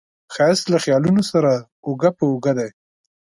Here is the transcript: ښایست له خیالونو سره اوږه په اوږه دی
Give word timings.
ښایست 0.33 0.65
له 0.73 0.77
خیالونو 0.83 1.21
سره 1.31 1.51
اوږه 1.87 2.09
په 2.17 2.23
اوږه 2.31 2.53
دی 2.59 2.69